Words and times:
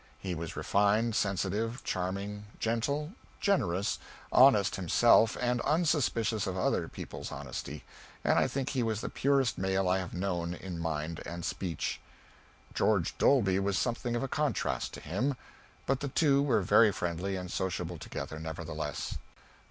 He 0.17 0.33
was 0.33 0.55
refined, 0.55 1.15
sensitive, 1.15 1.83
charming, 1.83 2.47
gentle, 2.59 3.11
generous, 3.39 3.99
honest 4.31 4.75
himself 4.75 5.37
and 5.39 5.61
unsuspicious 5.61 6.47
of 6.47 6.57
other 6.57 6.87
people's 6.87 7.31
honesty, 7.31 7.83
and 8.23 8.39
I 8.39 8.47
think 8.47 8.69
he 8.71 8.81
was 8.81 9.01
the 9.01 9.09
purest 9.09 9.59
male 9.59 9.87
I 9.87 9.99
have 9.99 10.15
known, 10.15 10.55
in 10.55 10.79
mind 10.79 11.21
and 11.23 11.45
speech. 11.45 12.01
George 12.73 13.15
Dolby 13.19 13.59
was 13.59 13.77
something 13.77 14.15
of 14.15 14.23
a 14.23 14.27
contrast 14.27 14.91
to 14.95 15.01
him, 15.01 15.35
but 15.85 15.99
the 15.99 16.07
two 16.07 16.41
were 16.41 16.61
very 16.63 16.91
friendly 16.91 17.35
and 17.35 17.51
sociable 17.51 17.99
together, 17.99 18.39
nevertheless. 18.39 19.19